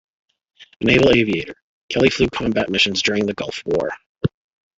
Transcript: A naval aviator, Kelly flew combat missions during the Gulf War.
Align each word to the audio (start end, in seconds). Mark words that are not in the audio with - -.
A 0.81 0.85
naval 0.85 1.15
aviator, 1.15 1.53
Kelly 1.89 2.09
flew 2.09 2.27
combat 2.29 2.71
missions 2.71 3.03
during 3.03 3.27
the 3.27 3.35
Gulf 3.35 3.61
War. 3.67 3.91